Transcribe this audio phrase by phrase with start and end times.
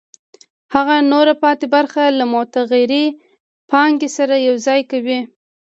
[0.75, 3.05] هغه نوره پاتې برخه له متغیرې
[3.69, 5.19] پانګې سره یوځای کوي